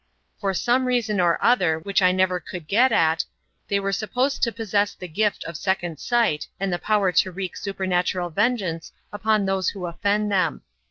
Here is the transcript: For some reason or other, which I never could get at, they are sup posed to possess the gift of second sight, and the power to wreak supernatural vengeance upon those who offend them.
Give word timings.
For 0.39 0.55
some 0.55 0.85
reason 0.85 1.21
or 1.21 1.37
other, 1.45 1.77
which 1.77 2.01
I 2.01 2.11
never 2.11 2.39
could 2.39 2.67
get 2.67 2.91
at, 2.91 3.23
they 3.67 3.77
are 3.77 3.91
sup 3.91 4.13
posed 4.13 4.41
to 4.41 4.51
possess 4.51 4.95
the 4.95 5.07
gift 5.07 5.43
of 5.43 5.55
second 5.55 5.99
sight, 5.99 6.47
and 6.59 6.73
the 6.73 6.79
power 6.79 7.11
to 7.11 7.31
wreak 7.31 7.55
supernatural 7.55 8.31
vengeance 8.31 8.91
upon 9.13 9.45
those 9.45 9.69
who 9.69 9.85
offend 9.85 10.31
them. 10.31 10.63